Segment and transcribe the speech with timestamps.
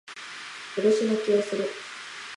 [0.79, 1.63] 嬉し泣きをする